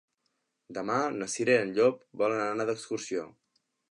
Demà 0.77 0.95
na 1.17 1.27
Cira 1.33 1.57
i 1.57 1.67
en 1.67 1.75
Llop 1.77 2.01
volen 2.23 2.43
anar 2.47 2.69
d'excursió. 2.71 3.29